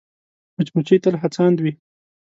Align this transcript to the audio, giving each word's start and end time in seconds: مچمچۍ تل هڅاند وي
مچمچۍ 0.57 0.97
تل 1.03 1.15
هڅاند 1.21 1.57
وي 1.63 1.71